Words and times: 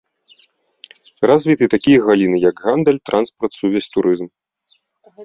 Развіты 1.31 1.65
такія 1.75 1.99
галіны, 2.07 2.37
як 2.49 2.55
гандаль, 2.69 2.97
транспарт, 3.11 3.53
сувязь, 3.59 3.91
турызм. 3.97 4.27